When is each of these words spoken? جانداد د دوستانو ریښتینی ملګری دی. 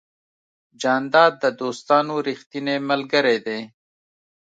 جانداد 0.81 1.33
د 1.43 1.45
دوستانو 1.61 2.13
ریښتینی 2.27 2.77
ملګری 2.89 3.37
دی. 3.45 3.59